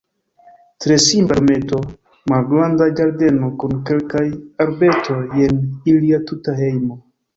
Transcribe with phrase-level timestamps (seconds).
[0.83, 1.81] Tre simpla dometo,
[2.33, 4.25] malgranda ĝardeno kun kelkaj
[4.65, 5.61] arbetoj, jen
[5.93, 6.99] ilia tuta hejmo.